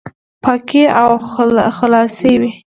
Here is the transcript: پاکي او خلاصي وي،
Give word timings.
پاکي 0.43 0.83
او 1.01 1.11
خلاصي 1.79 2.33
وي، 2.41 2.49